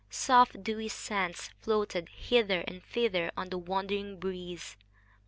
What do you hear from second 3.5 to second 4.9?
wandering breeze.